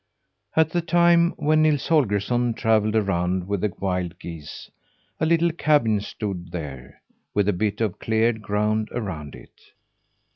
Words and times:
At 0.55 0.71
the 0.71 0.81
time 0.81 1.33
when 1.37 1.61
Nils 1.61 1.87
Holgersson 1.89 2.55
travelled 2.55 2.95
around 2.95 3.47
with 3.47 3.61
the 3.61 3.71
wild 3.77 4.17
geese, 4.17 4.71
a 5.19 5.27
little 5.27 5.51
cabin 5.51 5.99
stood 5.99 6.49
there, 6.51 7.03
with 7.35 7.47
a 7.47 7.53
bit 7.53 7.81
of 7.81 7.99
cleared 7.99 8.41
ground 8.41 8.89
around 8.93 9.35
it. 9.35 9.59